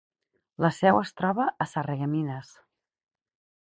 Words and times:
La 0.65 0.71
seu 0.77 0.97
es 1.01 1.13
troba 1.21 1.47
a 1.53 1.69
Sarreguemines. 1.75 2.59